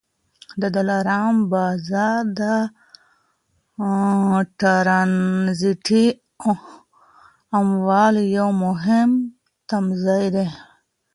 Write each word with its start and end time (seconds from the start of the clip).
د 0.61 0.63
دلارام 0.75 1.35
بازار 1.51 2.23
د 2.39 2.41
ټرانزیټي 4.59 6.05
اموالو 7.59 8.23
یو 8.39 8.49
مهم 8.63 9.09
تمځای 9.69 10.25
دی. 10.35 10.47